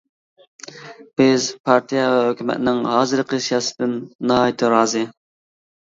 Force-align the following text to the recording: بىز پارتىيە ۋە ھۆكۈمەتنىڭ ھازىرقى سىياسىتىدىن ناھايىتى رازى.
بىز 1.21 1.43
پارتىيە 1.69 2.07
ۋە 2.13 2.23
ھۆكۈمەتنىڭ 2.29 2.81
ھازىرقى 2.95 3.41
سىياسىتىدىن 3.49 3.95
ناھايىتى 4.33 4.73
رازى. 4.77 5.05